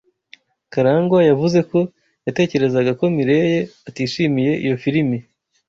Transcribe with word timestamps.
Karangwa 0.73 1.19
yavuze 1.29 1.59
ko 1.69 1.79
yatekerezaga 2.25 2.91
ko 2.99 3.05
Mirelle 3.15 3.59
atishimiye 3.89 4.53
iyo 4.65 4.75
filimi. 4.83 5.17